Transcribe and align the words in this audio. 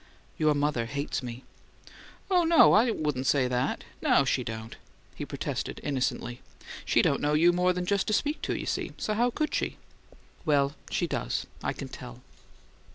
"Your 0.35 0.55
mother 0.55 0.87
hates 0.87 1.21
me." 1.21 1.43
"Oh, 2.31 2.43
no; 2.43 2.73
I 2.73 2.89
wouldn't 2.89 3.27
say 3.27 3.47
that. 3.47 3.83
No, 4.01 4.25
she 4.25 4.43
don't," 4.43 4.75
he 5.13 5.25
protested, 5.27 5.79
innocently. 5.83 6.41
"She 6.85 7.03
don't 7.03 7.21
know 7.21 7.33
you 7.35 7.53
more 7.53 7.71
than 7.71 7.85
just 7.85 8.07
to 8.07 8.13
speak 8.13 8.41
to, 8.41 8.55
you 8.57 8.65
see. 8.65 8.93
So 8.97 9.13
how 9.13 9.29
could 9.29 9.53
she?" 9.53 9.77
"Well, 10.43 10.73
she 10.89 11.05
does. 11.05 11.45
I 11.63 11.73
can 11.73 11.87
tell." 11.87 12.23